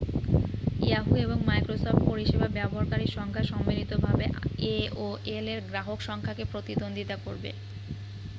yahoo! 0.81 1.15
এবং 1.17 1.37
Microsoft 1.45 2.01
পরিসেবা 2.03 2.47
ব্যবহারকারীর 2.57 3.15
সংখ্যা 3.17 3.43
সম্মিলিতভাবে 3.43 4.25
aol-এর 4.73 5.59
গ্রাহক 5.69 5.99
সংখ্যাকে 6.01 6.43
প্রতিদ্বন্দ্বিতা 6.51 7.15
করবে। 7.17 7.51